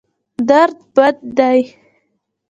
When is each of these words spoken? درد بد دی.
درد 0.49 0.77
بد 0.95 1.17
دی. 1.37 1.59